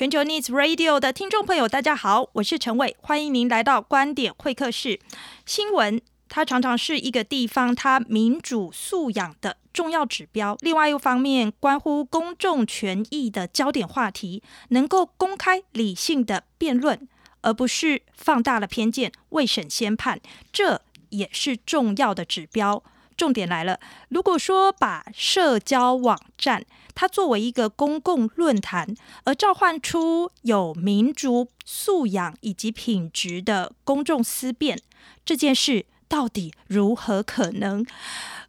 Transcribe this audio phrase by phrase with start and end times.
[0.00, 4.98] 全球 News Radio 的听众朋友，大家好，我是陈伟，欢迎您来到观点会客室。
[5.44, 17.06] 新闻它常常是一个地方它民主素养的重要指标，另外一方面，关乎公众权益的焦点话题，能够公开理性的辩论，
[17.42, 20.18] 而不是放大了偏见，未审先判，
[20.50, 20.80] 这
[21.10, 22.82] 也是重要的指标。
[23.20, 23.78] 重点来了，
[24.08, 26.64] 如果说把社交网站
[26.94, 28.94] 它作为一个公共论坛，
[29.24, 34.80] 而召唤出有民主素养以及品质的公众思辨，
[35.22, 37.84] 这件事到底如何可能？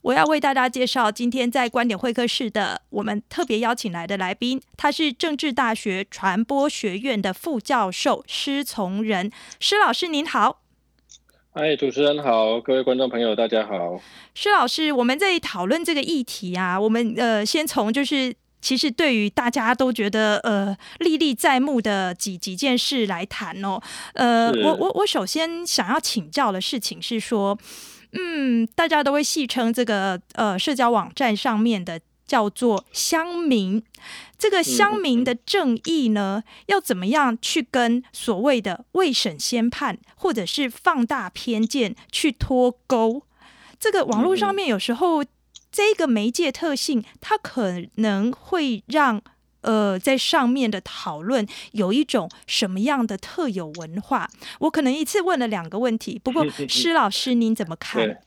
[0.03, 10.60] 我要为大家介绍今天在观点会客室的我们特别邀请来的来宾，他是政治大学传播学院的副教授施从仁，施老师您好。
[11.53, 13.99] 嗨，主持人好，各位观众朋友，大家好。
[14.33, 23.81] 施老师，我们在讨论这个议题啊，我们呃，先从就是其实对于大家都觉得呃历历在目的几几件事来谈哦。
[24.13, 27.59] 呃，我我我首先想要请教的事情是说，
[28.13, 31.99] 嗯，大家都会戏称这个呃社交网站上面的。
[32.31, 33.83] 叫做乡民，
[34.37, 43.23] 这个乡民的正义呢，要怎么样去跟所谓的未审先判，或者是放大偏见去脱钩？
[43.77, 45.25] 这个网络上面有时候
[45.69, 49.21] 这个媒介特性，它可能会让
[49.59, 54.29] 呃在上面的讨论有一种什么样的特有文化？
[54.59, 58.21] 我可能一次问了两个问题，不过施老师您怎么看？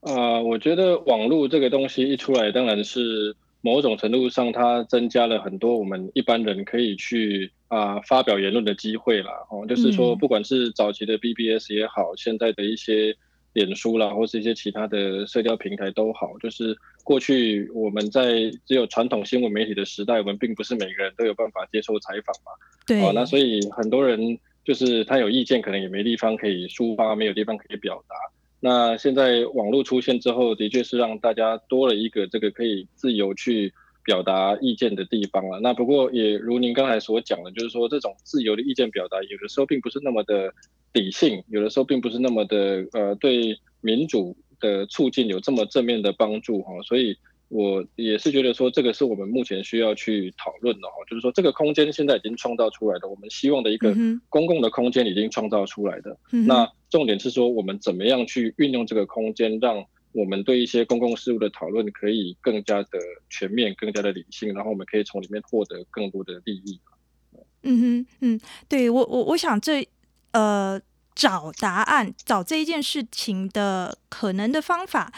[0.00, 9.30] 啊、呃，我觉得网络这个东西一出来，当然是某种程度上它增加了很多我们一般人可以去啊、呃、发表言论的机会啦。
[9.50, 13.14] 哦，就是说，不管是早期的 BBS 也好，现在的一些
[13.52, 22.52] 脸书啦，或是一些其他的社交平台都好，就是过去我们在只有传统新闻媒体的时代，我们并不是每个人都有办法接受采访嘛。
[22.86, 23.02] 对。
[23.02, 28.14] 哦，那所以很多人就是他有意见，可能也没地方可以抒发，没有地方可以表达。
[28.60, 33.72] 那现在网络出现之后，的确是让大家多了一个这个可以自由去
[34.04, 35.58] 表达意见的地方了。
[35.60, 40.52] 那不过也如您刚才所讲的，就是说这种自由的意见表达，有的时候并不是那么的
[40.92, 47.16] 理性，有的时候并不是那么的呃对民主的促进有这么正面的帮助哈，所以。
[47.50, 53.92] 我也是觉得说，这个是我们目前需要去讨论的哈，就是说这个空间现在已经创造出来的，我们希望的一个
[54.28, 56.16] 公共的空间已经创造出来的。
[56.30, 66.78] 那重点是说，我们怎么样去运用这个空间，让我们对一些公共事务的讨论可以更加的全面、更加的理性，然后我们可以从里面获得更多的利益。
[67.64, 69.86] 嗯哼，嗯，对我我我想这
[70.30, 70.80] 呃。
[71.14, 75.12] 找答案，找这一件事情的可能的方法，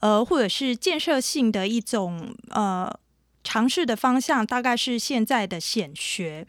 [0.00, 2.92] 呃，或者是建设性的一种呃
[3.42, 6.46] 尝试的方向，大概是现在的显学。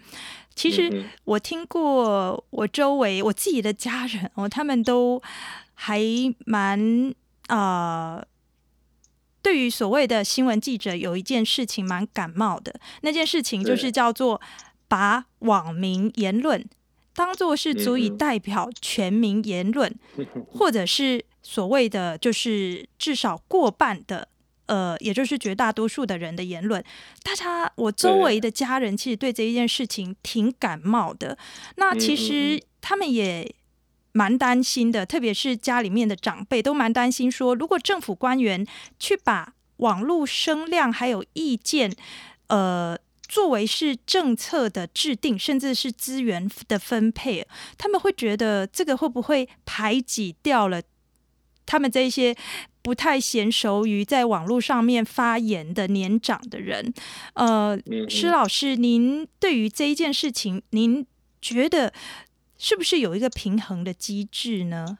[0.55, 5.21] 其实我听过我周围我自己的家人哦，他们都
[5.75, 6.01] 还
[6.45, 7.13] 蛮
[7.45, 8.27] 啊、呃，
[9.43, 14.41] 对于所谓的新闻记者有一件事情蛮感冒的，那件事情就是叫做
[14.87, 16.67] 把网民言论。
[17.17, 19.91] 当做是足以代表全民言论，
[20.53, 24.27] 或者是所谓的就是至少过半的，
[24.67, 26.83] 呃，也就是绝大多数的人的言论。
[27.23, 31.35] 大家，我周围的家人其实对这一件事情挺感冒的。
[31.77, 33.51] 那其实他们也
[34.11, 38.63] 蛮担心的，特别是家里面的长辈都蛮担心说，如果政府官员
[38.99, 41.91] 去把网络声量还有意见，
[42.49, 42.95] 呃。
[43.27, 47.45] 作为是政策的制定，甚至是资源的分配，
[47.77, 50.81] 他们会觉得这个会不会排挤掉了
[51.65, 52.33] 他们这一些
[52.81, 56.93] 不太娴熟于在网络上面发言的年长的人？
[57.33, 57.77] 呃，
[58.07, 61.05] 施老师，您对于这一件事情，您
[61.41, 61.91] 觉得
[62.57, 64.99] 是不是有一个平衡的机制呢？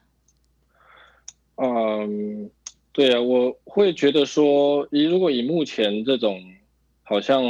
[1.56, 2.52] 嗯，
[2.92, 6.44] 对啊，我会觉得说，以如果以目前这种
[7.04, 7.42] 好像。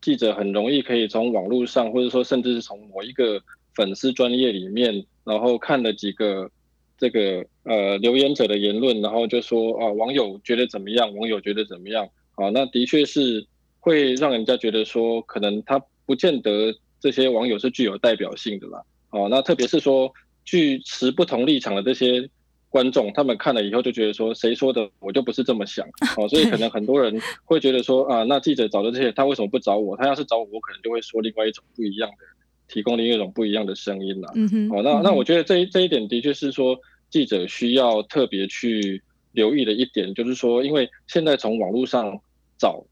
[0.00, 3.42] 记者很容易可以从网络上，或者说甚至是从某一个
[3.74, 6.50] 粉丝专业里面，然后看了几个
[6.96, 12.48] 这个呃留言者的言论，然后就说啊网友觉得怎么样，网友觉得怎么样啊？
[12.50, 13.46] 那的确是
[13.80, 18.82] 会让人家觉得说，可能他不见得这些网友是具有代表性的啦。
[19.10, 20.12] 啊，那特别是说
[20.44, 22.28] 具持不同立场的这些。
[22.70, 25.86] 观众他们看了以后就觉得说，谁说的我就不是这么想
[26.16, 29.96] 哦，所以可能很多人会觉得说啊，那记者找的这些他为什么不找我？
[29.96, 32.24] 他要是找我，我可能就会说另外一种不一样的，
[32.68, 34.30] 提供另一种不一样的声音了。
[34.34, 36.78] 嗯哼，哦，那那我觉得这一这一点的确是说
[37.10, 42.20] 记者需要特别去留意的一点，就是说，因为现在从网络上
[42.58, 42.84] 找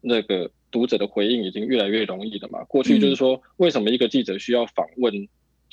[0.00, 2.62] 那个读者的回应已经越来越容易了嘛。
[2.64, 5.12] 过去就是说，为什么一个记者需要访问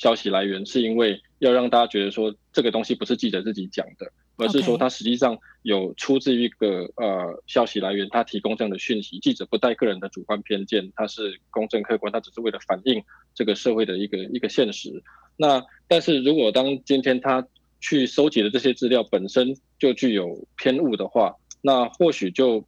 [0.02, 13.04] 消息来源，是因为要让大家觉得说这个东西不是记者自己讲的，而是说它实际上有出自于一个呃消息来源，他提供这样的讯息，记者不带个人的主观偏见，他是公正客观，他只是为了反映
[13.36, 15.04] 这个社会的一个一个现实。
[15.38, 17.46] 那但是如果当今天他
[17.80, 22.66] 去收集的这些资料本身就具有偏误的话，那或许就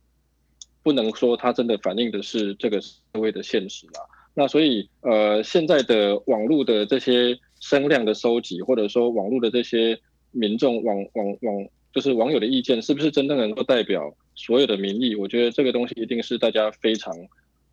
[0.84, 4.08] 不能说它真的反映的是这个社会的现实了。
[4.34, 10.00] 那所以呃，现在的网络的这些声量的收集，或者说网络的这些
[10.32, 15.16] 民众网网网，就是网友的意见，是不是真正能够代表所有的民意？
[15.16, 17.14] 我觉得这个东西一定是大家非常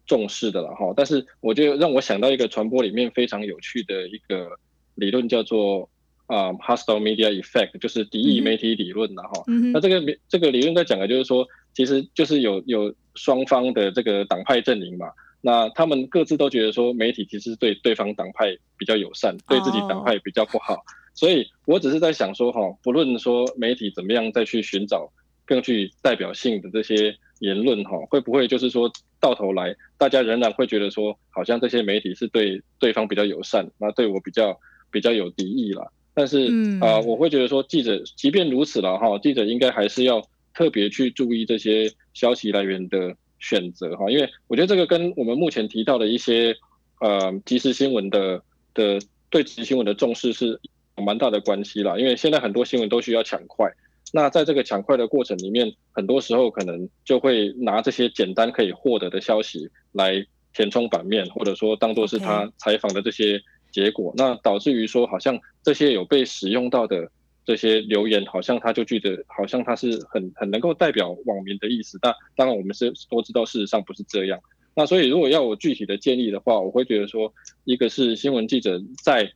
[0.06, 0.92] 重视的了哈。
[0.96, 4.50] 但是我觉得让我想到一个传播里面非常有趣的一个
[4.94, 5.88] 理论，叫做。
[6.32, 9.42] 啊、um，hostile media effect 就是敌意媒体理论了哈。
[9.48, 15.08] 嗯、那这个这个理论在讲的就是说，其实就是有有双方的这个党派阵营嘛。
[15.40, 20.74] 那他们各自都觉得说，媒体其实对对方党派比较友善，对自己党派比较不好。
[20.74, 20.82] 哦、
[21.14, 25.10] 所以我只是在想说哈，不论说媒体怎么样再去寻找
[25.46, 34.58] 更具代表性的这些言论哈，会不会就是说到头来大家仍然会觉得说，好像这些媒体是对对方比较友善，那对我比较
[34.90, 35.92] 比较有敌意了。
[36.12, 36.48] 但是
[36.80, 40.22] 啊、呃，我会觉得说，记者即便如此了哈，记者应该还是要
[40.52, 46.54] 特别去注意这些消息来源的选择哈，因为我觉得这个跟我们目前提到的一些
[47.00, 48.40] 呃即时新闻的
[48.72, 50.60] 的对即时新闻的重视是
[50.96, 51.98] 有蛮大的关系啦。
[51.98, 53.68] 因为现在很多新闻都需要抢快，
[54.12, 63.42] 那在这个抢快的过程里面，很多时候可能就会拿这些简单可以获得的消息来填充版面，或者说当做是他采访的这些。
[63.72, 67.08] 结果，那导致于说，好像这些有被使用到的
[67.50, 71.98] 这些留言，好像他就觉得，好像他是很很能够代表网民的意思。
[72.00, 74.38] 但当然，我们是都知道，事实上不是这样。
[74.76, 79.32] 那所以，如果要我具体的建议的话，我会觉得说，一个是新闻记者在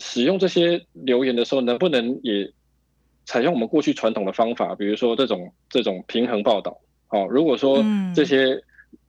[0.00, 2.50] 使用这些留言的时候，能不能也
[3.24, 6.76] 采用我们过去传统的方法，比如说这种这种平衡报道。
[7.06, 7.84] 好，如果说
[8.16, 8.60] 这些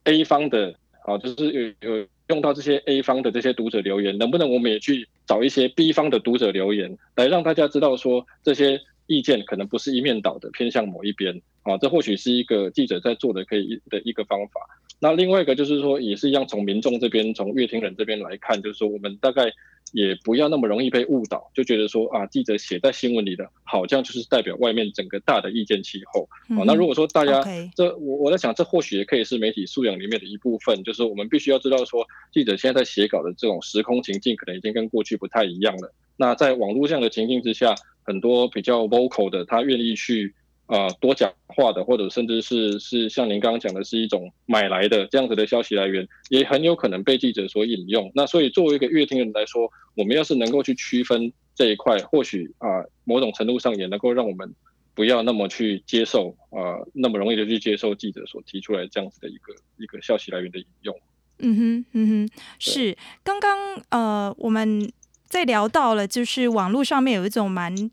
[0.04, 0.72] A 方的，
[1.04, 2.06] 好，就是有有。
[2.28, 11.76] 用到这些 A 方的这些读者留言，能不能我们也去找一些 B 方的读者留言，来让大家知道说，这些意见可能不是一面倒的偏向某一边啊？
[11.78, 14.60] 这或许是一个记者在做的可以的一个方法。
[15.04, 19.52] 那另外一个就是说，也是一样，从民众这边，从乐听人这边来看，就是说我们大概。
[19.92, 26.28] 也不要那么容易被误导，就觉得说啊，记者写在新闻里的，好像就是代表外面整个大的意见气候。
[26.48, 27.44] 嗯、啊，那如果说大家.
[27.76, 35.94] 这我我在想，这或许也可以是媒体素养里面的一部分，就是我们必须要知道说，记者现在在写稿的这种时空情境，可能已经跟过去不太一样了。
[36.16, 40.34] 那在网络这样的情境之下，很多比较 vocal 的，他愿意去。
[40.66, 48.10] 啊、呃，多讲话的，或者甚至是是像您刚刚讲的，是一种买来的这样子的消息来源，也很有可能被记者所引用。
[48.14, 54.54] 那所以作为一个阅听人来说，我们要是能够去区分这一块，或许啊、呃，某种程度上也能够让我们
[54.94, 60.96] 不要那么去接受啊、呃，那么容易的去接受记者所提出来这样子的一个一个消息来源的引用。
[61.40, 63.58] 嗯哼，嗯哼，是刚刚
[63.90, 64.90] 呃，我们
[65.26, 67.90] 在聊到了，就是网络上面有一种蛮。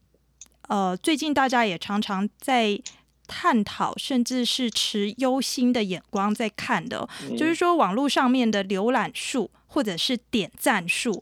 [0.72, 2.80] 呃，最近大家也常常在
[3.28, 11.22] 探讨，甚至是持忧心的眼光在看的，嗯、就是说网络上面的浏览数或者是点赞数，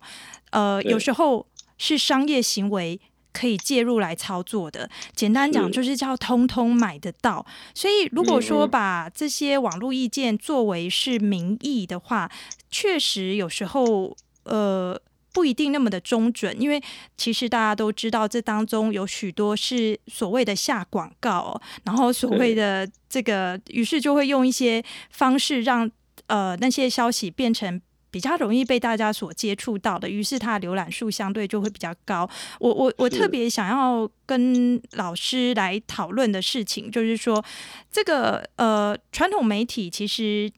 [0.51, 1.47] 呃，有时候
[1.79, 3.01] 是商业行为
[3.33, 4.87] 可以介入来操作的。
[5.15, 7.43] 简单讲，就是叫通通买得到。
[7.73, 12.29] 所以，如果说把这些网络意见作为是民意的话，
[12.69, 15.01] 确实有时候，呃。
[15.31, 16.81] 不一定那么的中准，因为
[17.15, 25.89] 其实大家都知道，这当中有许多是所谓的下广告，然后所谓的这个，于是就会用一些方式让
[26.27, 32.27] 呃那些消息变成比较容易被大家所接触到的，于是它的浏览数相对就会比较高。
[32.59, 37.43] 我我我特别想要跟老师来讨论的事情，就是说
[37.91, 40.51] 这个呃传统媒体其实。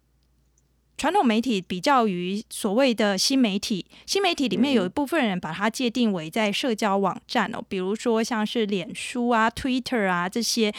[0.97, 10.71] 传统媒体比较于所谓的新媒体，新媒体里面有一部分人把它界定为在社交网站哦，比如说像是脸书啊、Twitter 啊这些。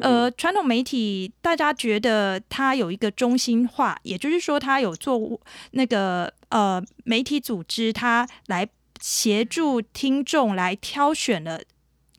[0.00, 5.38] 呃，传统媒体大家觉得它有一个中心化，也就是说它有做
[5.72, 8.66] 那个呃媒体组织，它来
[9.00, 11.60] 协助听众来挑选了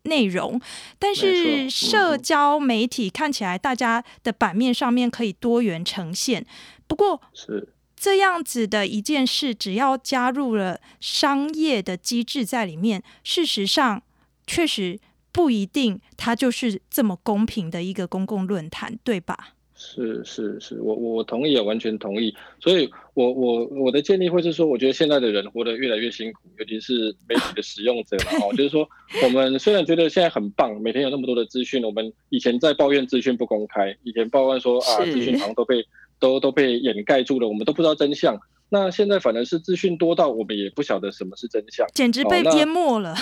[0.07, 0.59] 内容。
[0.97, 6.45] 但是社交媒体看起来大家的版面上面可以多元呈现。
[6.87, 14.01] 不过，是这样子的一件事，只要加入了商业的机制在里面，事实上
[14.45, 14.99] 确实
[15.31, 19.55] 不一定它就是这么公平的一个公共论坛，对吧？
[19.79, 22.35] 是是是，我我同意啊，完全同意。
[22.59, 28.89] 所以我我我的建议会是说，我觉得现在的人活得越来越辛苦，尤其是媒体的使用者嘛，哦，就是说，
[29.23, 35.85] 我们虽然觉得现在很棒，每天有那么多的资讯，我们以前在抱怨资讯不公开，以前抱怨说啊，资讯好像都被
[36.19, 38.35] 都都被掩盖住了，我们都不知道真相。
[38.69, 43.15] 那现在反而是资讯多到我们也不晓得什么是真相，简直被淹没了。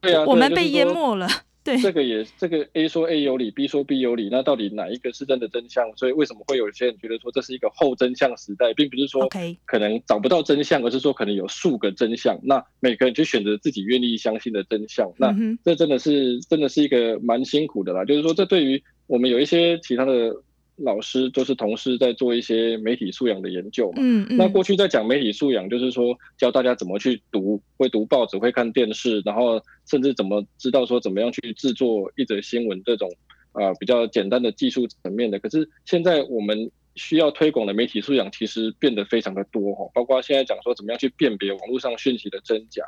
[0.00, 1.26] 对啊， 我们被淹没了。
[1.62, 5.84] 对，这个也这个 A 说 A 有理，B 说 B 有理，那到底哪一个是真的真相？
[5.96, 9.28] 所以为什么会有些人觉得说这是一个后真相时代，并不是说
[9.66, 15.12] 可能找不到真相，而是说可能有数个真相，那每个人就选择自己愿意相信的真相。
[15.18, 20.42] 那这真的是真的是一个蛮辛苦的啦，就是说这对于我们有一些其他的。
[20.82, 23.98] 老师都是同事在做一些媒体素养的研究嘛。
[23.98, 24.36] 嗯嗯。
[24.36, 33.10] 那过去在讲媒体素养，就是说教大家怎么去读，会读报纸，会看电视，然后甚至怎么知道说怎么样去制作一则新闻这种
[33.52, 35.38] 啊、呃、比较简单的技术层面的。
[35.38, 42.82] 可是现在我们需要推广的媒体素养其实变得非常的多哈，包括现在讲说怎么样去辨别网络上讯息的真假，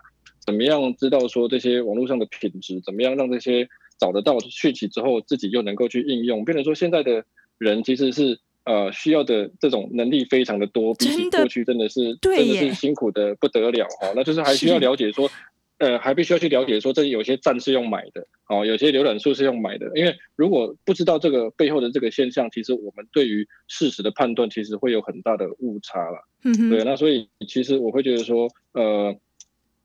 [0.45, 3.69] 怎么样知道说这些网络上的品质，怎么样让这些
[3.99, 7.25] 找得到讯息之后自己又能够去应用，变成说现在的。
[7.59, 14.13] 人其实是呃需要的这种能力非常的多，比起过去真的是真的是辛苦的不得了哈。
[14.15, 15.31] 那就是还需要了解说，
[15.79, 19.91] 呃，还必须要去了解说，这有些站是用买的，哦，有些浏览数是用买的。
[19.95, 26.29] 因为如果不知道这个背后的这个现象，其实我们对于事实的判断其实会有很大的误差了。
[26.45, 26.85] 嗯哼，对。
[26.85, 29.17] 那所以其实我会觉得说，呃。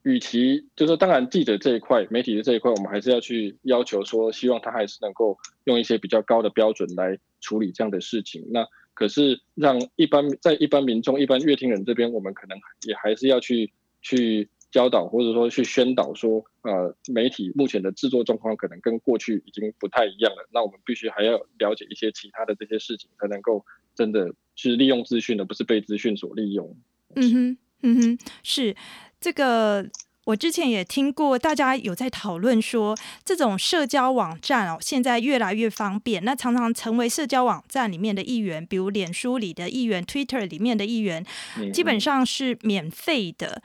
[0.03, 8.45] 与其就是说，当然记者这一块、媒体的这一块，我们还是要去要求说，希望他还是能够用一些比较高的标准来处理这样的事情。
[8.51, 20.47] 那可是让一般在一般民众、一般乐听人这边，我们可能也还是要去去教导，或者说去宣导说，呃，媒体目前的制作状况可能跟过去已经不太一样了。
[20.51, 23.65] 那我们必须还要了解一些其他的这些事情，才能够
[23.95, 26.75] 真的是利用资讯，而不是被资讯所利用。
[27.15, 28.75] 嗯哼，嗯哼，是。
[29.19, 29.83] 这个
[30.27, 41.25] 我之前也听过，大家有在讨论说，这种社交网站哦，现在越来越方便，那常常成为社交网站里面的一员，比如脸书里的一员、Twitter 里面的一员，
[41.73, 43.61] 基本上是免费的。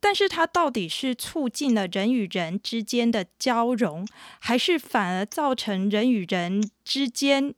[0.00, 7.52] 但是它到底是促进了人与人之间的交融，还是反而造成人与人之间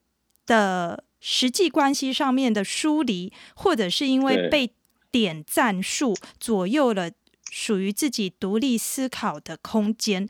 [0.47, 4.73] 的实际关系上面的疏离，或者是因为被
[5.13, 7.13] 点赞数左右了？
[7.51, 10.29] 属于自己独立思考的空间。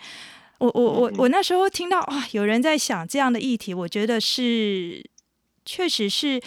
[0.58, 5.08] 我我我我那时候听到啊，有人在想这样的议题，我觉得是
[5.64, 6.40] 确实是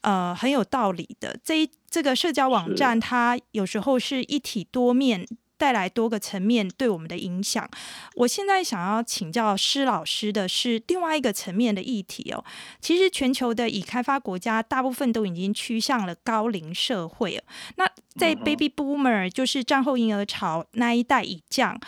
[0.00, 1.38] 呃很有道理的。
[1.44, 5.26] 这一这个社交网站，它有时候是一体多面。
[5.62, 7.70] 带来多个层面对我们的影响。
[8.16, 12.44] 我现在想要请教施老师的是另外一个层面的议题哦。
[12.80, 17.40] 其实全球的已开发国家大部分都已经趋向了高龄社会。
[17.76, 21.78] 那在 Baby Boomer 就是战后婴儿潮那一代已降，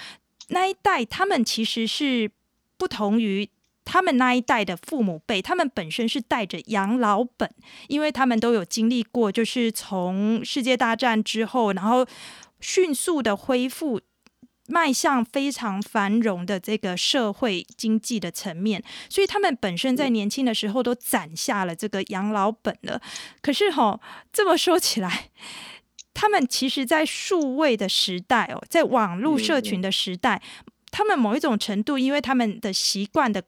[0.51, 2.31] 那一代他们其实是
[2.77, 3.51] 不同于
[3.85, 7.51] 他们那一代的父母辈，他们本身是带着养老本，
[7.89, 12.07] 因为他们都有经历过，就是从世界大战之后，然后。
[12.65, 14.01] 迅速的恢复，
[14.69, 23.03] 迈向非常繁荣的这个社会经济的层面，所以他们本身在年轻的时候都攒下了这个养老本了。
[23.43, 24.01] 可是吼，
[24.33, 25.29] 这么说起来，
[26.15, 30.41] 他们其实，在数位的时代哦，在网络社群的时代，
[30.91, 33.45] 他们某一种程度，因为他们的习惯的。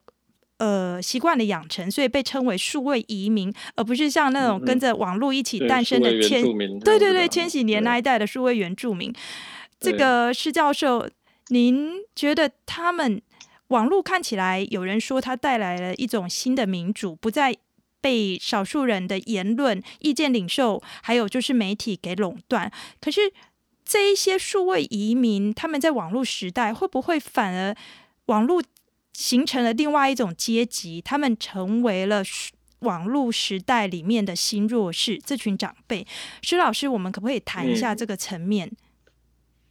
[0.59, 6.43] 呃，习惯的养成，所以被称为数位移民，而不是像那种跟着网络一起诞生的千，
[6.81, 9.13] 对对对，千禧年那一代的数位原住民。
[9.79, 11.07] 这个施教授，
[11.49, 13.21] 您觉得他们
[13.69, 17.55] 网络看起来，有人说它带来了一种新的民主，不再
[18.01, 22.73] 被少数人的言论、意见领袖，还有就是媒体给垄断。
[22.99, 23.31] 可是
[23.85, 27.77] 这一些数位移民，他们在网络时代会不会反而
[28.25, 28.63] 网络？
[29.17, 32.23] 形成了另外一种阶级，他们成为了
[32.81, 35.19] 网络时代里面的新弱势。
[35.25, 36.07] 这群长辈，
[36.43, 38.69] 施老师，我们可不可以谈一下这个层面？
[38.69, 38.77] 嗯，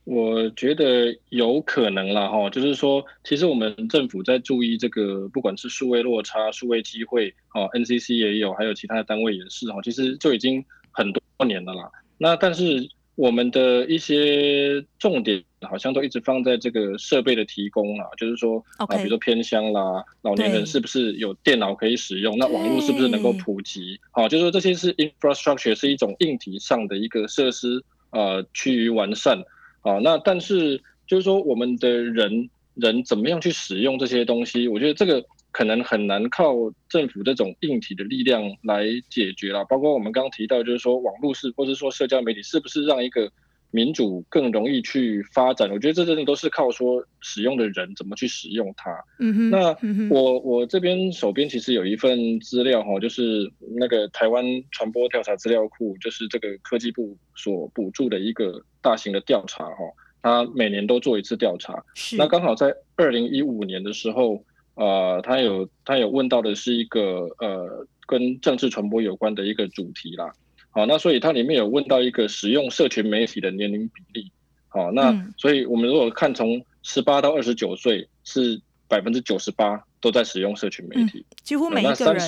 [0.06, 11.92] 我觉得有可能啦，哈，就是说，其实我们政府在注意这个，不管是数位落差、数位机会，哦，NCC 也有，还有其他的单位也是，哈，其实就已经很多年了啦。
[12.18, 12.90] 那但是。
[13.18, 22.38] 我们的一些重点好像都一直放在这个设备的提供啊，就是说啊，比如说偏乡啦，老年人是不是有电脑可以使用？
[22.38, 24.00] 那网络是不是能够普及？
[24.12, 29.44] 好，就是说这些是 infrastructure，是一种硬体上的一个设施，呃，趋于完善。
[29.82, 34.68] 啊，那但是就是说我们的人人怎么样去使用这些东西？
[34.68, 36.54] 我觉得这个可能很难靠
[36.90, 39.64] 政府这种硬体的力量来解决了。
[39.66, 43.32] 包括我们刚刚提到，就是说网络是，或者说社交媒体，是不是让一个
[43.76, 45.70] 民主更容易去发展？
[45.70, 48.90] 我觉得这真的都是靠说使用的人怎么去使用它。
[49.20, 49.50] 嗯哼。
[49.50, 49.78] 那
[50.10, 59.76] 我我这边手边其实有一份资料哈，就是那个台湾传播调查资料库，就是这个科技部所补助的一个大型的调查哈。
[60.22, 64.42] 它每年都做一次调查，是那刚好在二零一五年的时候，
[64.76, 70.32] 呃，他有他有问到的是一个呃跟政治传播有关的一个主题啦，
[70.76, 74.30] 好，那所以它里面有问到一个使用社群媒体的年龄比例，
[74.68, 82.22] 好，那、嗯、所以我们如果看从十八到二十九岁是百分之九十八都在使用社群媒体，嗯、几乎每一个人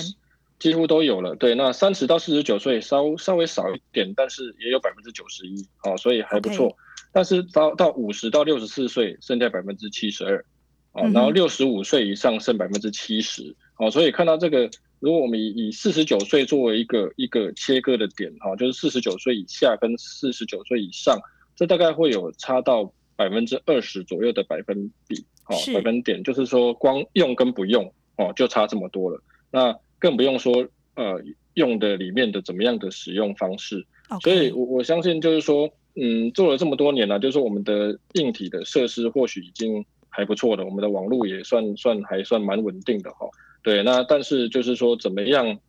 [0.60, 6.74] 几乎都有了，对，那三十到四十九岁稍稍微少一点，但是也有百分之九十一，好，所以还不错。
[7.12, 10.46] 但是到到五十到六十四岁，剩下百分之七十二，
[10.94, 21.20] 啊，然后六十五岁以上剩百分之七十，哦，所以看到这个，如果我们以以四十九岁作为一个一个切割的点，哈，就是四十九岁以下跟四十九岁以上，
[21.56, 31.22] 这大概会有差到百分之二十左右的百分比，啊，百分点，就是说光用跟不用，哦，就差这么多了，那更不用说呃
[31.54, 33.86] 用的里面的怎么样的使用方式，
[34.22, 35.72] 所以我我相信就是说。
[36.00, 43.27] 嗯，做了这么多年了，就是说我们的硬体的设施或许已经还不错了，我们的网络也算算还算蛮稳定的哈。
[43.67, 45.59] 对，那但是就是说怎么样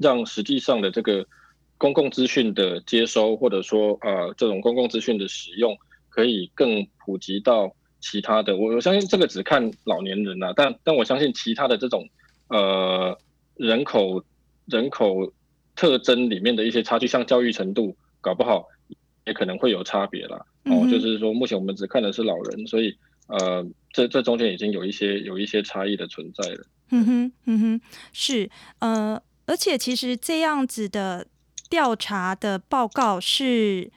[0.00, 1.24] 让实际上的这个
[1.78, 8.56] 公共资讯的接收，或者说呃这种公共资讯的使用，可以更普及到其他的。
[8.56, 12.08] 我我相信这个只看老年人啊，但但我相信其他的这种
[12.48, 13.16] 呃
[13.54, 14.24] 人口
[14.66, 15.32] 人口
[15.76, 18.66] 特征里面的一些差距，像教育程度，搞不好。
[19.24, 22.92] 也可能会有差别啦，哦，就是说目前我们只看的是老人，所以
[23.28, 26.66] 呃，这这中间已经有一些有一些差异的存在了。
[26.92, 27.80] 嗯哼，嗯哼，
[28.12, 31.26] 是呃，而且其实这样子的
[31.68, 33.90] 调查的报告是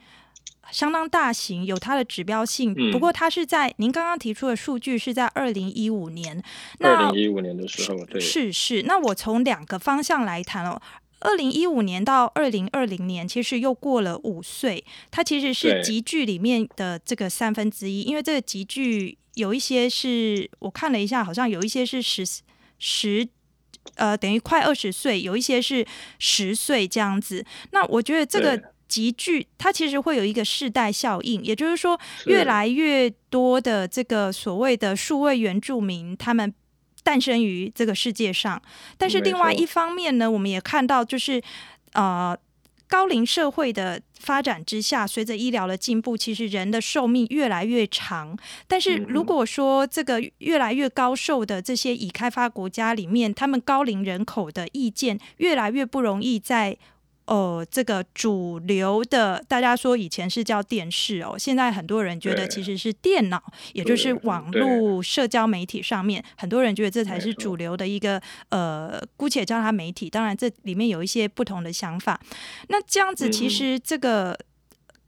[0.72, 2.74] 相当大型，有它的指标性。
[2.76, 6.42] 嗯、不过它是在您刚刚提出的数据是在二零一五年，
[6.80, 8.82] 那二零一五年的时候，对，是是。
[8.82, 10.80] 那我从两个方向来谈哦。
[11.20, 22.24] 二零一五年到二零二零年，其实又过了五岁，它其实是集聚里面的这个三分之一，因为这个集聚有一些是我看了一下，好像有一些是十
[22.78, 23.28] 十
[23.94, 25.86] 呃等于快二十岁，有一些是
[26.18, 27.44] 十岁这样子。
[27.70, 36.54] 那我觉得这个集聚它其实会有一个世代效应，也就是说，越来越多的这个所谓的数位原住民，他们。
[37.02, 38.60] 诞生于这个世界上，
[38.98, 41.40] 但是另外一方面呢，我们也看到，就是
[41.92, 42.36] 呃
[42.88, 48.38] 高龄社会的发展之下，随着医疗的进步，其实人的寿命越来越长。
[48.66, 56.76] 但是如果说这个越来越高寿的这些已开发国家里面，他们高龄人口的意见越来越不容易在。
[57.26, 70.08] 哦、呃，这个主流的，大家说以前是叫电视哦，现在很多人觉得其实是电脑，也就是网络社交媒体上面，很多人觉得这才是主流的一个呃，姑且叫它媒体。
[70.08, 72.20] 当然，这里面有一些不同的想法。
[72.68, 74.38] 那这样子，其实这个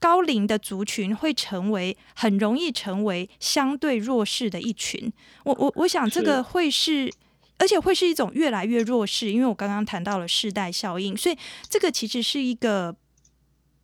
[0.01, 5.13] 高龄的族群会成为很容易成为相对弱势的一群。
[5.45, 7.13] 我我我想这个会是。
[7.59, 11.37] 而且会是一种越来越弱势，因为我刚刚谈到了世代效应，所以
[11.69, 12.95] 这个其实是一个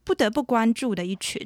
[0.04, 1.44] 不得不关注的一群。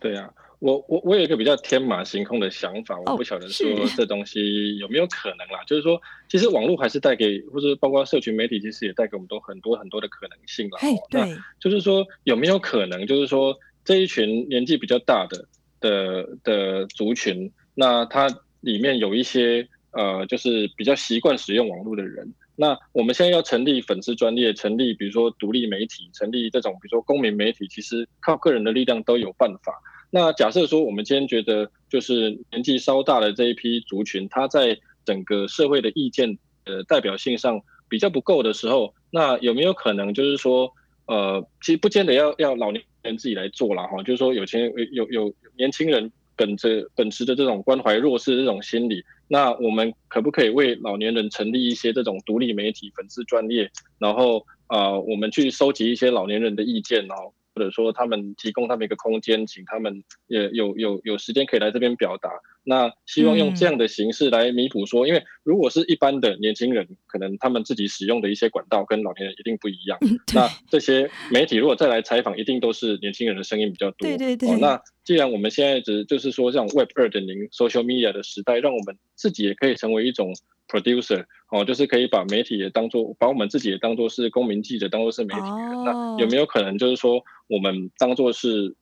[0.00, 5.62] 对啊，我我我有一个比较天马行空的想法，我不晓得说 这东西有没有可能啦。
[5.66, 10.78] 就是说，其实网络还是带给，或者包括社群媒体，其实也带给我们都很多很多的可能性啦。
[11.10, 15.46] 对，就是说有没有可能，就是说这一群年纪比较大的
[15.80, 18.26] 的的族群，那它
[18.60, 19.68] 里面有一些。
[19.96, 29.72] 呃，就是比较习惯使用网络的人，那我们现在要成立粉丝专业，成立比如说独立媒体，成立这种比如说公民媒体，其实靠个人的力量都有办法。
[30.10, 40.70] 那假设说我们今天觉得就是年纪稍大的这一批族群，他在整个社会的意见呃代表性上比较不够的时候，那有没有可能就是说，
[41.06, 46.12] 呃，其实不见得要要老年人自己来做了哈，就是说有钱有有年轻人。
[46.38, 62.28] 本着本持的这种关怀弱势这种心理，那我们可不可以为老年人成立一些这种独立媒体、粉丝专业，然后啊、呃，我们去收集一些老年人的意见，哦或者说他们提供他们一个空间，请他们也有有有时间可以来这边表达。
[62.68, 69.96] 那希望用这样的形式来弥补说，嗯、因为如果是一般的年轻人，可能他们自己使用的一些管道跟老年人一定不一样。
[70.34, 74.08] 那这些媒体如果再来采访，一定都是年轻人的声音比较多。
[74.08, 74.50] 对对对。
[74.50, 80.34] 哦、那既然我们现在只就是说这种 Web 二点零 Social Media 的时代，让我们自己也可以成为一种
[80.66, 85.72] producer 哦，就是可以把媒体也当做，把我们自己也当做是公民记者，当做是媒体人。
[85.72, 85.86] Oh.
[85.86, 88.74] 那有没有可能就是说，我们当做是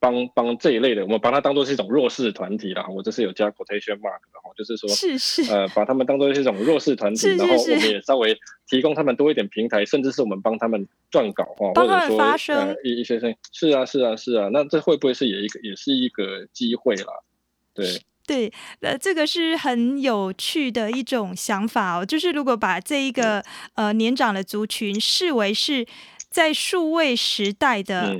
[0.00, 2.86] 帮帮这一类的，我们把它当做是一种弱势团体啦。
[2.88, 8.36] 我这是有加 quotation mark 的哈，就是说，是是，呃，把他们当做是一种弱势团体是是是，然后我们也稍微
[8.68, 13.36] 提供他们多一点平台，甚至是我们帮他们撰稿哈，或者说呃一一些声音。
[13.52, 17.12] 是啊是啊是啊，那这会不会是也一个也是一个机会啦？
[17.74, 17.86] 对。
[18.28, 22.04] 对，呃，这个是很有趣的一种想法哦。
[22.04, 25.86] 就是如果把这一个呃年长的族群视为是
[26.28, 28.14] 在数位时代的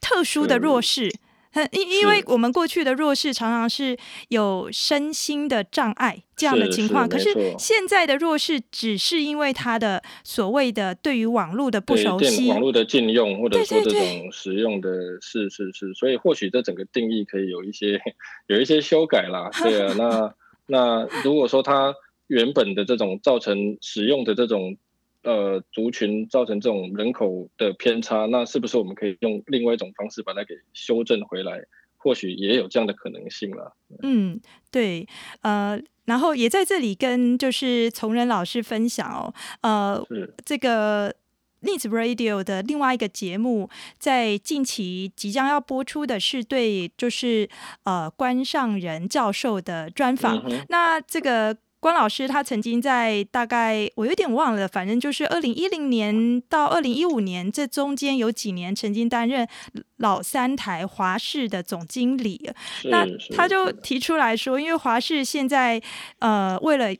[0.00, 1.08] 特殊的弱势。
[1.08, 18.00] 嗯因因为我们过去的弱势常常是有身心的障碍这样的情况，可是现在的弱势只是因为他的所谓的对于网络的不熟悉，网络的禁用或者说这种使用的是是是，所以或许这整个定义可以有一些
[18.46, 19.50] 有一些修改啦。
[19.60, 20.34] 对啊，那
[20.68, 21.92] 那如果说他
[22.28, 24.76] 原本的这种造成使用的这种。
[25.22, 31.66] 呃，族群造成这种人口的偏差，那是不是我们可以用另外一种方式把它给修正回来？
[31.98, 33.76] 或许也有这样的可能性了。
[34.02, 35.06] 嗯，对，
[35.42, 40.06] 呃，然后也在这里跟就是从人老师分享哦，呃，
[40.42, 41.14] 这个
[41.60, 47.46] Needs Radio 的另外一个节目，在近期即将要播出的是对就是
[47.84, 51.58] 呃关上仁教授的专访，嗯、那这个。
[51.80, 59.48] 关老师他曾经在大概我有点忘了，反正就是二零一零年到二零一五年这中间有几年曾经担任
[59.96, 62.50] 老三台华视的总经理。
[62.84, 65.80] 那他就提出来说，因为华视现在
[66.18, 66.94] 呃为了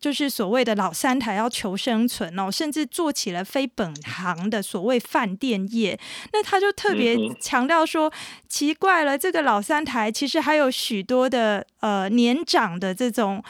[0.00, 5.96] 就是所谓的老三台要求生存哦，甚至做起了非本行的所谓饭店业。
[6.32, 8.12] 那他就特别强调说，
[8.48, 13.40] 奇怪了，这个老三台其实还有许多的呃年长的这种。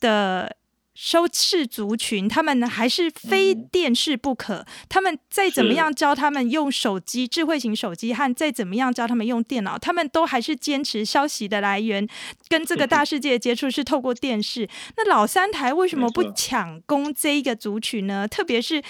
[0.00, 0.56] 的
[0.94, 4.58] 收视族群，他们还是非电视不可。
[4.58, 12.06] 嗯、他们再怎么样教他们用手机、智慧型手机，和再怎么样教他们用电脑，他们都还是坚持消息的来源
[12.48, 14.68] 跟这个大世界接触是透过电视。
[14.96, 18.28] 那老三台为什么不抢攻这一个族群呢？
[18.28, 18.80] 特别是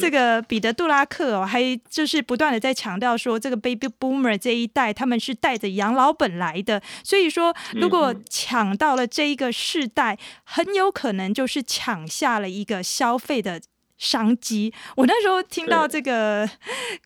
[0.00, 6.80] 这个彼得·杜拉克哦，还就是不断的在强调说，这个 Baby Boomer 这一代他们是带着养老本来的。
[7.02, 11.47] 所以说，如果抢到了这一个世代，很有可能就。
[11.48, 13.60] 是抢下了一个消费的
[13.96, 14.72] 商机。
[14.96, 16.48] 我那时候听到这个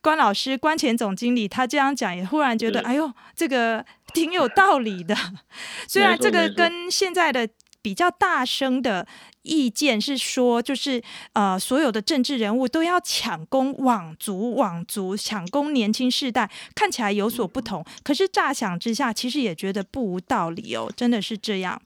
[0.01, 5.15] 关老师、关前总经理他这样讲，也忽然觉得，哎呦，这个挺有道理的。
[5.87, 7.47] 虽然这个跟现在的
[7.83, 9.05] 比较大声的。
[9.45, 17.83] 意见是说，就是呃，所有的政治人物都要抢攻网族，网族抢攻年轻世代，看起来有所不同。
[18.05, 21.81] 可是乍想之下，其实也觉得不无道理哦，真的是这样。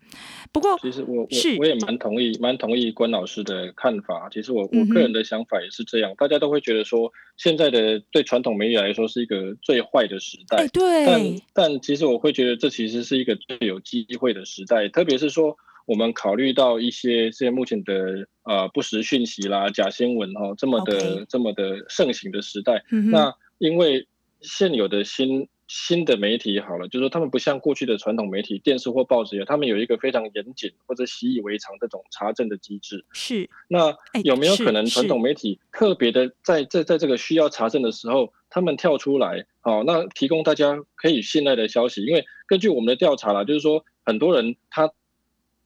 [0.52, 4.30] 不过，其实我我我也蛮同意，蛮同意关老师的看法。
[4.32, 10.68] 其实我我个人的想法也是这样，嗯、大家都会觉得说，现在的对传统媒体来说是一个最坏的时代。
[10.68, 15.58] 对，但但其实我会觉得这其实是一个最有机会的时代，特别是说。
[15.88, 24.06] 我们考虑到一些现在目前的呃不实讯息啦、假新闻哦，这么的.这么的盛行的时代，嗯、那因为
[24.42, 33.06] 现有的新新的媒体好了，就是说他们不像过去的传统媒体、电视或报纸一样，他们有一个非常严谨或者习以为常这种查证的机制。
[33.14, 33.50] 是。
[33.70, 42.06] 那有没有可能传统媒体特别的在在在这个需要查证的时候，他们跳出来，好，那提供大家可以信赖的消息？
[42.06, 44.92] 因为根据我们的调查啦，就是说很多人他。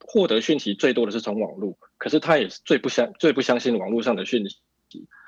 [0.03, 4.57] 获得讯息最多的是从网络，可是他也是最不相最不相信网络上的讯息。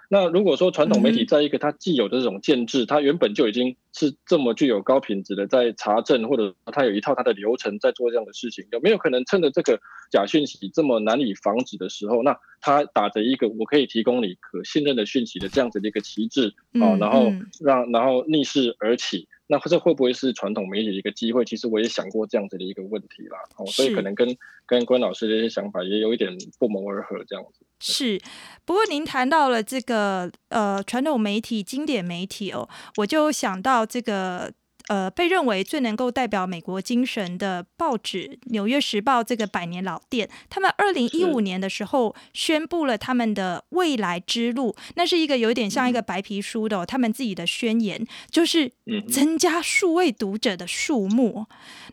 [0.10, 9.80] 那如果说传统媒体在一个它既有的这种建制，它原本就已经是这么具有高品质的在查证，或者它有一套它的流程在做这样的事情，有没有可能趁着这个
[10.12, 17.32] 假讯息这么难以防止的时候，那它打着一个我可以提供你可信任的讯息的这样子的一个旗帜啊，然后
[17.62, 19.28] 让然后逆势而起？
[19.48, 21.44] 那这会不会是传统媒体的一个机会？
[21.46, 27.66] 其实我也想过这样子的一个问题啦，哦，所以可能跟跟关老师的一些想法也有一点不谋而合这样子。
[27.80, 28.20] 是，
[28.66, 34.54] 不过您谈到了这个呃传统媒体、经典媒体哦，我就想到这个。
[34.88, 48.72] 呃，被认为最能够代表美国精神的报纸《纽约时报》这个百年老店，他们二零一五年的时候宣布了他们的未来之路，那是一个有点像一个白皮书的、哦、他们自己的宣言，就是
[49.10, 51.46] 增加数位读者的数目。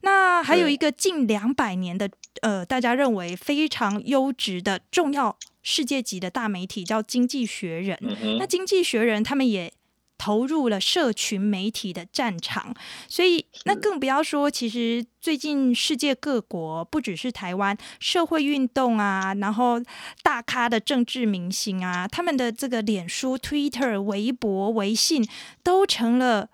[0.03, 2.11] 那还有一个近两百年的
[2.43, 7.97] 呃，大家认为非常优质的重要世界级的大媒体叫《经济学人》，
[8.39, 9.73] 那《经济学人》他们也。
[10.21, 12.75] 投入了社群媒体的战场，
[13.09, 19.81] 所以那更不要说，其实最近世界各国，不只是台湾，社会运动啊，然后
[20.23, 25.27] 大咖的政治明星啊，他们的这个脸书、Twitter、微博、微信
[25.63, 26.51] 都成了。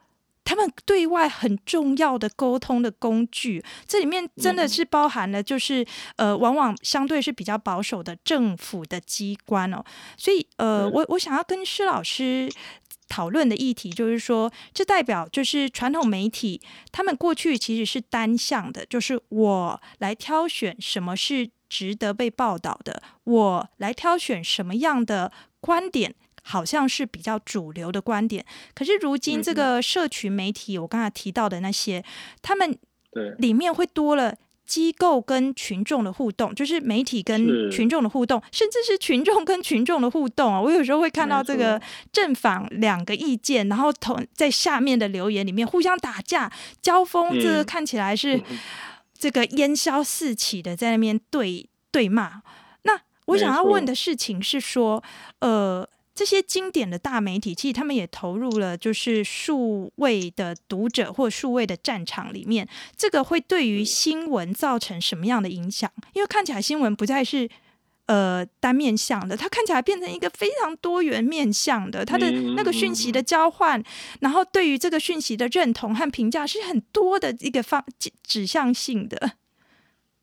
[0.49, 9.83] 他们对外很重要的沟通的工具，这里面真的是包含了，就是呃，往往相对是比较保守的政府的机关哦。
[10.17, 12.49] 所以呃，我我想要跟施老师
[13.09, 16.61] 讨论的议题，就是说，这代表就是传统媒体
[16.93, 26.15] 他们过去其实是单向的，就是我来挑选什么是值得被报道的，我来挑选什么样的观点。
[26.49, 32.05] 好像是比较主流的观点，可是如今这个社群媒体，我刚才提到的那些，
[32.41, 32.79] 他们
[33.39, 34.33] 里面会多了
[34.67, 40.61] 机构跟群众的互动，就是媒体跟群众的互动，甚至是群众跟群众的互动啊。
[40.61, 41.81] 我有时候会看到这个
[42.13, 46.53] 正反两个意见，然后同在下面的留言里面互相打架
[46.83, 48.43] 交锋，这个看起来是
[49.17, 52.43] 这个烟消四起的在那边对对骂。
[52.83, 55.03] 那我想要问的事情是说，
[55.39, 55.89] 呃。
[56.17, 62.67] 这些经典的大媒体，其实他们也投入了，就是数位的读者或数位的战场里面。
[62.97, 65.89] 这个会对于新闻造成什么样的影响？
[66.15, 67.49] 因为看起来新闻不再是
[68.07, 73.83] 呃单面向的，它看起来变成一个非常多元面向的，它的那个讯息的交换，
[74.21, 77.85] 然后对于这个讯息的认同和评价是很多的一个方
[78.23, 79.33] 指向性的。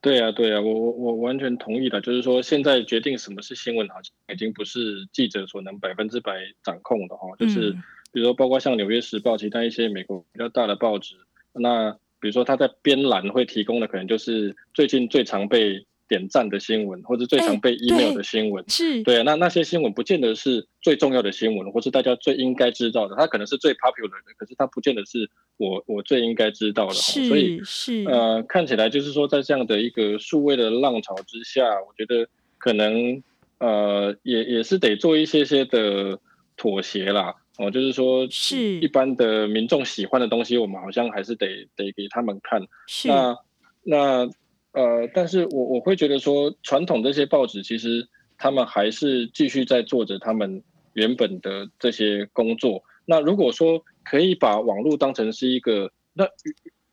[0.04, 2.02] 对呀，对呀，我我我完全同意的。
[2.02, 7.30] 就是说，现在决定什么是新闻，好像已经不是记者所能百分之百掌控的哈。
[7.40, 7.72] 就是
[8.12, 11.16] 比如说，包括像《纽约时报》其他一些美国比较大的报纸，
[11.54, 15.86] 那比如说他在编栏会提供的，可能就是最近最常被。
[16.06, 25.32] 点赞的新闻，或者最常被 email 的新闻，欸、是对啊，那那些新闻不见得是最重要的新闻，或是大家最应该知道的，它可能是最 popular 的，可是它不见得是
[25.64, 26.94] 我我最应该知道的。
[26.94, 33.22] 所以是呃，看起来就是说，在这样的一个数位的浪潮之下，我觉得可能
[33.60, 36.20] 呃，也也是得做一些些的
[36.58, 37.36] 妥协啦。
[37.58, 42.62] 哦，就是说，是一般的民众喜欢的东西，我们好像还是得得给他们看。
[42.88, 43.38] 是那
[43.84, 44.30] 那。
[44.76, 48.08] 呃，但是我我会觉得说，传统这些报纸其实
[48.40, 52.82] 他们还是继续在做着他们原本的这些工作。
[53.06, 56.28] 那如果说可以把网络当成是一个，那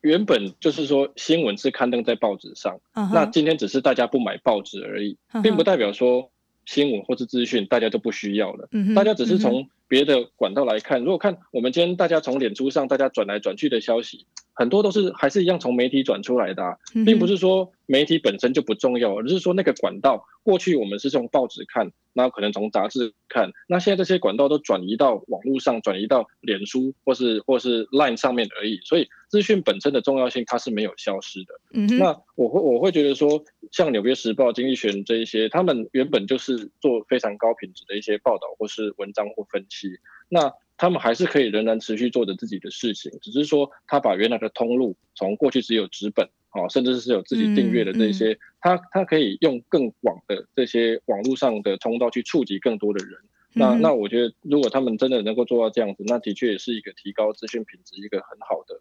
[0.01, 3.15] 原本就是说新闻是刊登在报纸上，uh huh.
[3.15, 6.31] 那今天只是大家不买报纸而已，并不代表说
[6.65, 8.69] 新闻或是资讯大家都不需要了。
[8.73, 8.95] Uh huh.
[8.95, 14.25] 大家只是从别的管道来看，如果看我们今天大家从脸书上大家转来转去的消息。
[14.53, 16.77] 很多都是还是一样从媒体转出来的啊，
[17.07, 31.55] 并不是说媒体本身就不重要，而是说那个管道，过去我们是从报纸看，那可能从杂志看，那现在这些管道都转移到网络上，转移到脸书或是或是 Line 上面而已，所以资讯本身的重要性它是没有消失的。
[31.97, 39.80] 那我会我会觉得说，像纽约时报、经济学人这一些，他们原本就是做非常高品质的一些报道或是文章或分析，
[40.29, 40.53] 那。
[40.83, 53.21] 他们还是可以仍然持续做着自己的事情，只是说他把原来的通路从过去只有纸本啊，甚至是有自己订阅的这些，他他可以用更广的这些网络上的通道去触及更多的人。
[53.53, 58.81] 那那我觉得，如果他们真的能够做到这样子，那的确也是一个提高资讯品质一个很好的、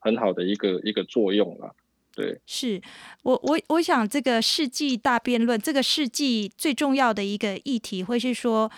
[0.00, 1.74] 很好的一个一个作用了。
[2.14, 2.78] 对，是
[3.22, 8.70] 我我我想这个世纪大辩论，这个世纪最重要的一个议题，会是说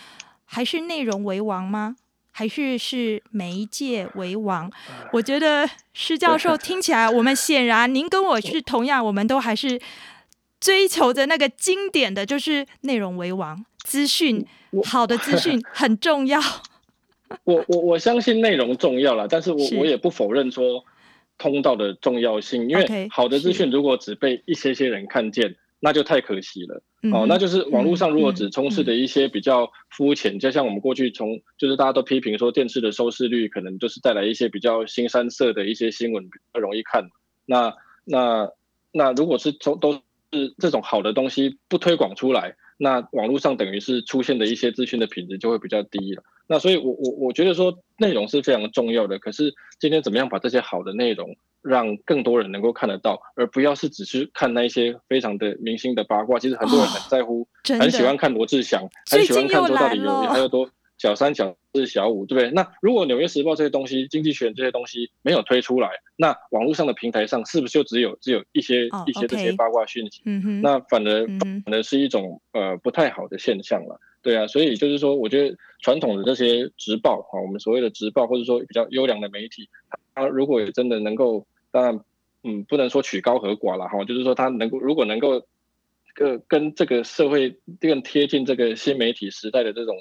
[0.53, 1.95] 还是内容为王吗？
[2.33, 4.69] 还是是媒介为王，
[5.13, 9.79] 我觉得施教授听起来，我们显然您跟我是同样，我们都还是
[10.59, 14.45] 追求着那个经典的就是内容为王，资讯
[14.83, 16.39] 好的资讯 很重要。
[17.45, 20.83] 我我我相信内容重要了，但是我是我也不否认说
[21.37, 25.55] 通道的重要性，因为好的资讯如果只被一些些人看见。
[25.83, 37.09] 那就太可惜了，嗯、哦，那就是网络上如果只充斥的一些比较肤浅，就像我们过去从就是大家都批评说电视的收视率可能就是带来一些比较新三色的一些新闻比较容易看，
[37.47, 37.73] 那
[38.05, 38.51] 那
[38.91, 46.23] 那如果是从都是这种好的东西不推广出来，那网络上等于是出现的一些资讯的品质就会比较低了。
[46.47, 56.39] 那所以我我我觉得说内容是非常重要的，可是今天怎么样把这些好的内容让更多人能够看得到，而不要是只是看那一些非常的明星的八卦。
[56.39, 62.51] 其实很多人很在乎，哦、很喜欢看罗志祥，很喜欢看说到底有还有多小三、小四、小五，对不对？
[62.51, 70.21] 那如果《纽约时报》这些东西、《经济学人》这些东西没有推出来，那网络上的平台上是不是就只有只有一些、哦、一些这些八卦讯息？
[70.61, 71.25] 那反而
[71.65, 73.99] 反而是一种呃不太好的现象了。
[74.23, 79.67] 对啊，所以就是说，我觉得传统的这些直报哈，我们所谓的直报或者说比较优良的媒体，
[80.13, 81.99] 它如果真的能够，当然，
[82.43, 85.45] 嗯，不能说取高和寡了哈，就是说他能够如果能够，
[86.19, 89.95] 呃，跟这个社会更贴近这个新媒体时代的这种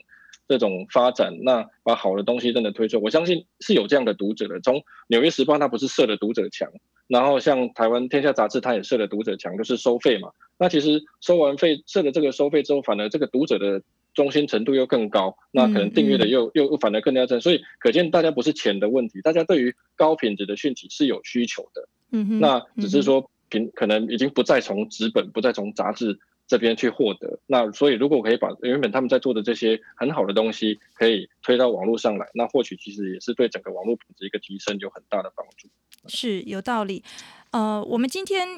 [0.49, 4.61] 这种发展，那把好的东西真的推出，我相信是有这样的读者的。
[4.61, 6.69] 从《纽约时报》它不是设了读者墙，
[7.07, 10.31] 然后像台湾《天下杂志》它也设了读者墙，就是收费嘛。
[10.59, 21.89] 那其实收完费设了这个收费之后，反而这个读者的忠心程度又更高，那可能订阅的又、嗯嗯、又反而更加正，所以可见大家不是钱的问题，大家对于高品质的讯息是有需求的。
[22.11, 26.19] 嗯哼，那只是说平可能已经不再从纸本，不再从杂志
[26.49, 27.39] 这边去获得。
[27.47, 35.69] 那所以如果可以把原本他们在做的这些很好的东西，可以推到网络上来，那或许其实也是对整个网络品质一个提升有很大的帮助。
[36.09, 37.05] 是有道理。
[37.53, 38.49] 呃，我们今天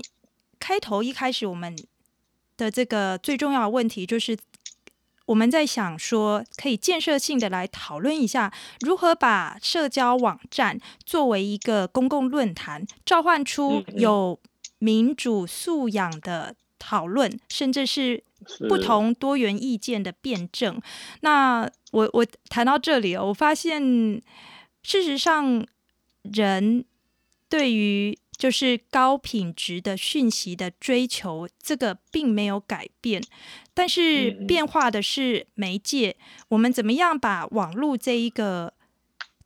[0.59, 1.77] 开头一开始我们
[2.57, 4.35] 的这个最重要的问题就是。
[5.27, 14.39] 我们在想说，可以建设性的来讨论一下，如何把社交网站作为一个公共论坛，召唤出有
[14.79, 18.25] 民主素养的讨论，甚至是
[18.69, 20.81] 不同多元意见的辩证。
[21.21, 23.81] 那我我谈到这里，我发现
[24.83, 25.65] 事实上，
[26.23, 26.85] 人
[27.49, 33.23] 对于就是高品质的讯息的追求，这个并没有改变，
[33.75, 36.17] 但是变化的是媒介。
[36.49, 38.75] 我们怎么样把网络这一个，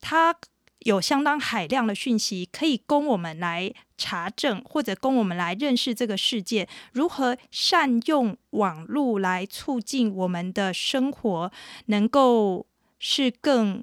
[0.01, 0.37] 它
[0.81, 6.69] 有相当海量的讯息，可以供我们来查证，或者供我们来认识这个世界？
[6.93, 11.53] 如何善用网络来促进我们的生活，
[11.87, 12.67] 能够
[12.99, 13.83] 是更。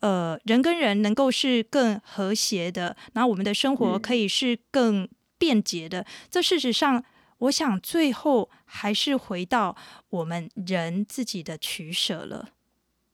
[0.00, 6.02] 呃，人跟人能够是更和谐的，然后我们的生活可以是更便捷的。
[6.02, 7.02] 嗯、这事实上，
[7.38, 9.76] 我想最后还是回到
[10.10, 12.50] 我们人自己的取舍了。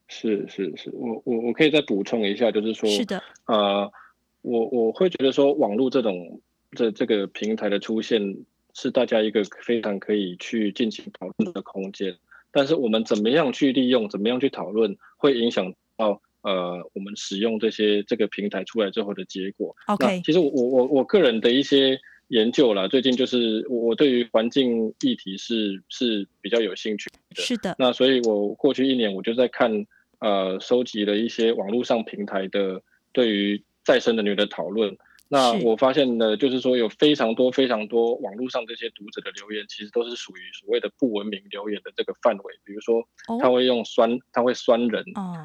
[0.09, 3.91] 是是是，我我我可以再补充一下，就是说，是的，呃，
[4.43, 6.41] 我我会觉得说，网络这种
[6.73, 8.37] 这这个平台的出现，
[8.75, 12.17] 是大家一个非常可以去进行讨论的空间。
[12.51, 16.21] 但是我们怎么样去利用，怎么样去讨论，会影响到。
[16.43, 19.75] 呃，我们使用这些这个平台出来之后的结果。
[19.87, 21.99] OK，其实我我我个人的一些
[22.35, 27.41] 研究啦，最近就是我对于环境议题是是比较有兴趣的。
[27.41, 27.77] 是的。
[27.79, 29.87] 那所以我过去一年我就在看
[30.19, 34.97] 呃，收集了一些网络上平台的对于再生能源的讨论。
[35.29, 42.55] 那我发现呢，就是说有非常多非常多网络上这些读者的留言，其实都是属于所谓的不文明留言的这个范围。
[42.65, 43.03] 比如说，
[43.41, 45.03] 他会用酸，他会酸人，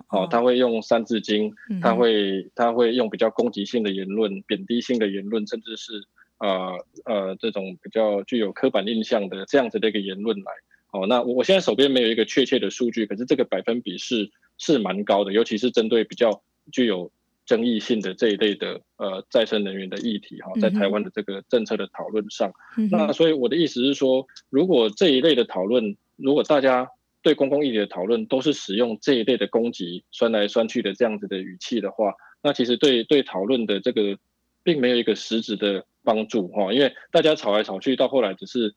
[0.10, 5.94] 哦，他会用三字经，他会他会用比较攻击性的言论、贬低性的言论，甚至是
[6.40, 10.52] 呃呃这种比较具有刻板印象的这样子的一个言论来。
[10.92, 17.12] 哦，那我我现在手边没有一个确切的数据，可是这个百分比是是蛮高的，尤其是针对比较具有。
[17.46, 26.88] 争议性的这一类的呃再生能源的议题哈，在台湾的这个政策的讨论上，嗯、那所以我的意思是说，如果这一类的讨论，如果大家
[27.24, 34.20] 对公共议题的讨论都是使用这一类的攻击、酸来酸去的这样子的语气的话，那其实对对讨论的这个
[34.62, 38.74] 并没有一个实质的帮助哈，因为大家吵来吵去，到后来只是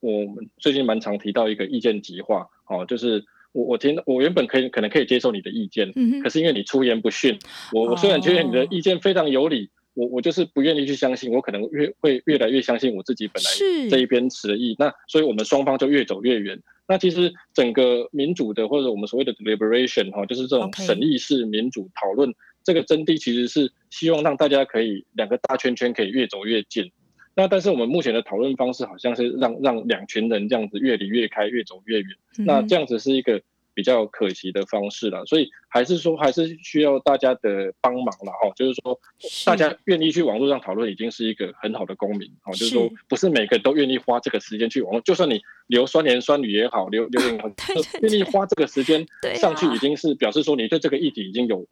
[0.00, 3.24] 我们最近蛮常提到一个意见极化哦，就是。
[3.52, 7.36] 我我听我原本可以可能可以接受你的意见，嗯、可是因为你出言不逊，
[7.72, 13.50] 我我虽然觉得你的意见非常有理，哦、我我就是不愿意去相信，我可能越会越来越相信我自己本来
[13.90, 16.62] 这一边持的意，那所以我们双方就越走越远。
[16.86, 26.90] 那其实整个民主的或者我们所谓的 deliberation 哈，就是这种审议式民主讨论.这个真谛其实是希望让大家可以两个大圈圈可以越走越近。
[27.34, 32.08] 那但是我们目前的讨论方式好像是让让两群人这样子越离越开，越走越远。
[32.38, 33.40] 嗯、那这样子是一个
[33.72, 35.24] 比较可惜的方式了。
[35.26, 38.50] 所以还是说还是需要大家的帮忙了哈。
[38.56, 39.00] 就是说
[39.46, 42.52] 大家愿意去网络上讨论，已经是一个很好的公民哈。
[42.52, 47.48] 就是说不是每个人都愿意花这个时间去网络，就算你留酸言酸语也好，留留言好，
[48.02, 51.64] 愿意花这个时间上去，已经是表示说你对这个议题已经有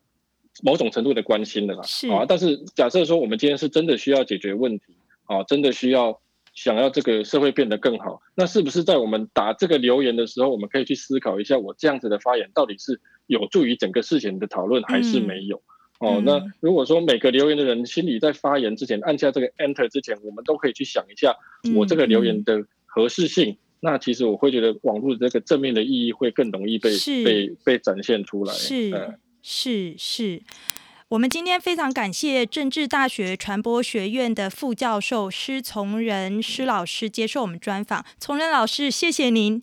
[0.62, 1.83] 某种程度的关心的啦。
[1.83, 4.94] 是啊，但是假设说我们今天是真的需要解决问题。
[5.31, 6.18] 啊，真的需要
[6.55, 15.61] 想要这个社会变得更好，那是不是在我们打这个留言的时候，我们可以去思考一下，我这样子的发言到底是有助于整个事情的讨论，还是没有？
[16.01, 21.37] 嗯、哦，那如果说每个留言的人心里在发言之前按下这个 Enter 之前，我们都可以去想一下，
[21.76, 26.91] 我这个留言的合适性，嗯、那其实我会觉得网络的这个正面的意义会更容易被
[27.22, 28.55] 被被展现出来。
[28.55, 30.43] 是、嗯、是是。
[31.09, 38.05] 我们今天非常感谢政治大学传播学院的副教授施从仁施老师接受我们专访。
[38.18, 39.62] 从仁老师，谢谢您。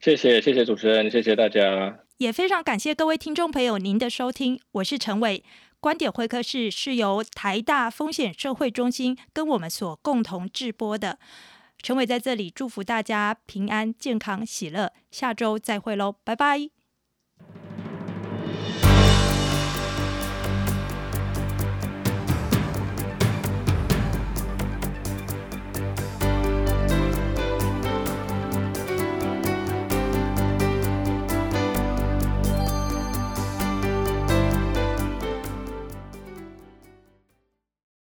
[0.00, 5.44] 谢谢谢谢主持人，谢谢大家，也非常感谢各位听众朋友您的收听，我是陈伟，
[5.80, 11.18] 观点会客室是由台大风险社会中心跟我们所共同制播的，
[11.82, 16.73] 陈伟在这里祝福大家平安、健康、喜乐，下周再会喽，拜拜。